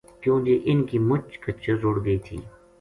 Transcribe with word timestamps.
کیوں 0.21 0.37
جے 0.45 0.55
اِنھ 0.67 0.83
کی 0.89 0.97
مُچ 1.09 1.23
کچر 1.43 1.75
رُڑ 1.83 1.95
گئی 2.05 2.17
تھی 2.25 2.37